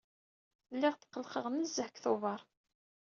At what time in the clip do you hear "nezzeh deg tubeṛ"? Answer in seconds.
1.49-2.41